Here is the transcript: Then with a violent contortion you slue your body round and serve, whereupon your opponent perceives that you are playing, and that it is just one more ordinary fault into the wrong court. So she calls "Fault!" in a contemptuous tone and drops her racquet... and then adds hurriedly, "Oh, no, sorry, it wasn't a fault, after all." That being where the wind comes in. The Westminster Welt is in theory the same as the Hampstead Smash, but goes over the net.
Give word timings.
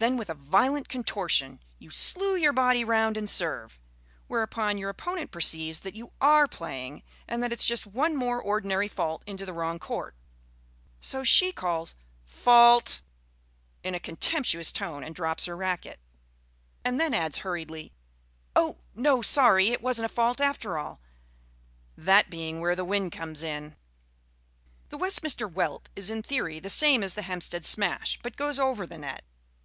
Then 0.00 0.16
with 0.16 0.30
a 0.30 0.34
violent 0.34 0.88
contortion 0.88 1.58
you 1.80 1.90
slue 1.90 2.36
your 2.36 2.52
body 2.52 2.84
round 2.84 3.16
and 3.16 3.28
serve, 3.28 3.80
whereupon 4.28 4.78
your 4.78 4.90
opponent 4.90 5.32
perceives 5.32 5.80
that 5.80 5.96
you 5.96 6.12
are 6.20 6.46
playing, 6.46 7.02
and 7.26 7.42
that 7.42 7.52
it 7.52 7.58
is 7.58 7.66
just 7.66 7.84
one 7.84 8.14
more 8.14 8.40
ordinary 8.40 8.86
fault 8.86 9.24
into 9.26 9.44
the 9.44 9.52
wrong 9.52 9.80
court. 9.80 10.14
So 11.00 11.24
she 11.24 11.50
calls 11.50 11.96
"Fault!" 12.24 13.02
in 13.82 13.92
a 13.96 13.98
contemptuous 13.98 14.70
tone 14.70 15.02
and 15.02 15.16
drops 15.16 15.46
her 15.46 15.56
racquet... 15.56 15.98
and 16.84 17.00
then 17.00 17.12
adds 17.12 17.38
hurriedly, 17.38 17.90
"Oh, 18.54 18.78
no, 18.94 19.20
sorry, 19.20 19.70
it 19.70 19.82
wasn't 19.82 20.06
a 20.06 20.14
fault, 20.14 20.40
after 20.40 20.78
all." 20.78 21.00
That 21.96 22.30
being 22.30 22.60
where 22.60 22.76
the 22.76 22.84
wind 22.84 23.10
comes 23.10 23.42
in. 23.42 23.74
The 24.90 24.98
Westminster 24.98 25.48
Welt 25.48 25.88
is 25.96 26.08
in 26.08 26.22
theory 26.22 26.60
the 26.60 26.70
same 26.70 27.02
as 27.02 27.14
the 27.14 27.22
Hampstead 27.22 27.64
Smash, 27.64 28.16
but 28.22 28.36
goes 28.36 28.60
over 28.60 28.86
the 28.86 28.98
net. 28.98 29.24